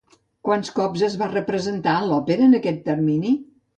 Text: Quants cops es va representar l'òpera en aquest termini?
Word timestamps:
Quants 0.47 0.71
cops 0.77 1.03
es 1.09 1.17
va 1.21 1.27
representar 1.33 1.93
l'òpera 2.07 2.47
en 2.51 2.59
aquest 2.61 2.83
termini? 2.89 3.37